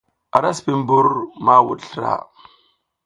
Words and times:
A 0.35 0.37
ra 0.41 0.49
sipi 0.57 0.71
mbur 0.81 1.07
ma 1.45 1.55
wuɗ 1.65 1.79
slra. 1.89 2.13